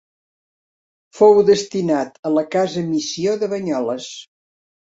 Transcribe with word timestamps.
Fou 1.19 1.41
destinat 1.51 2.19
a 2.31 2.33
la 2.39 2.47
Casa 2.57 2.85
Missió 2.89 3.39
de 3.45 3.51
Banyoles. 3.55 4.13